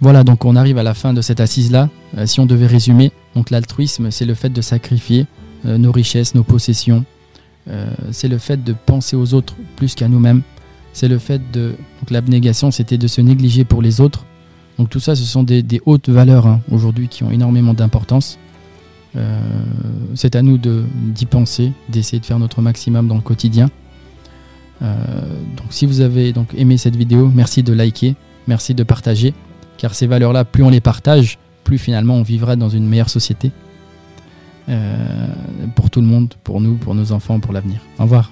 Voilà, 0.00 0.22
donc 0.22 0.44
on 0.44 0.54
arrive 0.54 0.78
à 0.78 0.84
la 0.84 0.94
fin 0.94 1.12
de 1.12 1.20
cette 1.20 1.40
assise-là. 1.40 1.88
Euh, 2.16 2.26
si 2.26 2.38
on 2.38 2.46
devait 2.46 2.66
résumer, 2.66 3.10
donc 3.34 3.50
l'altruisme, 3.50 4.10
c'est 4.10 4.26
le 4.26 4.34
fait 4.34 4.50
de 4.50 4.60
sacrifier 4.60 5.26
euh, 5.66 5.76
nos 5.76 5.90
richesses, 5.90 6.34
nos 6.36 6.44
possessions. 6.44 7.04
Euh, 7.68 7.90
c'est 8.12 8.28
le 8.28 8.38
fait 8.38 8.62
de 8.62 8.72
penser 8.72 9.16
aux 9.16 9.34
autres 9.34 9.54
plus 9.76 9.94
qu'à 9.94 10.08
nous-mêmes. 10.08 10.42
C'est 10.92 11.08
le 11.08 11.18
fait 11.18 11.42
de... 11.50 11.74
Donc 12.00 12.10
l'abnégation, 12.10 12.70
c'était 12.70 12.96
de 12.96 13.08
se 13.08 13.20
négliger 13.20 13.64
pour 13.64 13.82
les 13.82 14.00
autres. 14.00 14.24
Donc 14.78 14.88
tout 14.88 15.00
ça, 15.00 15.16
ce 15.16 15.24
sont 15.24 15.42
des, 15.42 15.64
hautes 15.84 16.08
valeurs 16.08 16.46
hein, 16.46 16.60
aujourd'hui 16.70 17.08
qui 17.08 17.24
ont 17.24 17.30
énormément 17.30 17.74
d'importance. 17.74 18.38
C'est 20.14 20.36
à 20.36 20.42
nous 20.42 20.58
d'y 20.58 21.26
penser, 21.26 21.72
d'essayer 21.88 22.20
de 22.20 22.26
faire 22.26 22.38
notre 22.38 22.62
maximum 22.62 23.08
dans 23.08 23.16
le 23.16 23.20
quotidien. 23.20 23.68
Euh, 24.82 24.94
donc 25.56 25.66
si 25.70 25.86
vous 25.86 26.00
avez 26.00 26.32
aimé 26.56 26.76
cette 26.76 26.96
vidéo, 26.96 27.30
merci 27.34 27.62
de 27.62 27.72
liker, 27.72 28.14
merci 28.46 28.74
de 28.74 28.82
partager, 28.82 29.34
car 29.76 29.94
ces 29.94 30.06
valeurs-là, 30.06 30.44
plus 30.44 30.62
on 30.62 30.70
les 30.70 30.80
partage, 30.80 31.38
plus 31.64 31.78
finalement 31.78 32.14
on 32.14 32.22
vivra 32.22 32.56
dans 32.56 32.68
une 32.68 32.86
meilleure 32.86 33.10
société. 33.10 33.50
Euh, 34.68 35.28
pour 35.74 35.88
tout 35.90 36.00
le 36.00 36.06
monde, 36.06 36.34
pour 36.44 36.60
nous, 36.60 36.74
pour 36.74 36.94
nos 36.94 37.12
enfants, 37.12 37.40
pour 37.40 37.54
l'avenir. 37.54 37.80
Au 37.98 38.02
revoir. 38.02 38.30